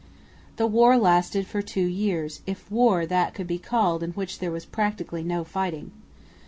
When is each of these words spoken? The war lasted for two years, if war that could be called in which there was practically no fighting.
The 0.55 0.65
war 0.65 0.97
lasted 0.97 1.45
for 1.45 1.61
two 1.61 1.85
years, 1.85 2.41
if 2.47 2.71
war 2.71 3.05
that 3.05 3.35
could 3.35 3.45
be 3.45 3.59
called 3.59 4.01
in 4.01 4.13
which 4.13 4.39
there 4.39 4.49
was 4.49 4.65
practically 4.65 5.21
no 5.23 5.43
fighting. 5.43 5.91